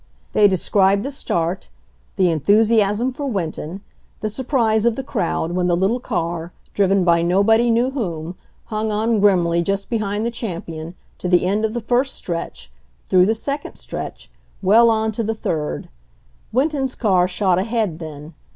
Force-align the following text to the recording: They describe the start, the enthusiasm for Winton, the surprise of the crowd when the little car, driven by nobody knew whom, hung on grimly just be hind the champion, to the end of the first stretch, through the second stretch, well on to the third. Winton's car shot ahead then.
They 0.33 0.47
describe 0.47 1.03
the 1.03 1.11
start, 1.11 1.69
the 2.15 2.31
enthusiasm 2.31 3.13
for 3.13 3.27
Winton, 3.27 3.81
the 4.21 4.29
surprise 4.29 4.83
of 4.83 4.95
the 4.95 5.03
crowd 5.03 5.51
when 5.51 5.67
the 5.67 5.77
little 5.77 5.99
car, 5.99 6.53
driven 6.73 7.03
by 7.03 7.21
nobody 7.21 7.69
knew 7.69 7.91
whom, 7.91 8.33
hung 8.65 8.91
on 8.91 9.19
grimly 9.19 9.61
just 9.61 9.91
be 9.91 9.99
hind 9.99 10.25
the 10.25 10.31
champion, 10.31 10.95
to 11.19 11.29
the 11.29 11.45
end 11.45 11.65
of 11.65 11.75
the 11.75 11.81
first 11.81 12.15
stretch, 12.15 12.71
through 13.09 13.27
the 13.27 13.35
second 13.35 13.75
stretch, 13.75 14.31
well 14.63 14.89
on 14.89 15.11
to 15.11 15.21
the 15.23 15.35
third. 15.35 15.87
Winton's 16.51 16.95
car 16.95 17.27
shot 17.27 17.59
ahead 17.59 17.99
then. 17.99 18.33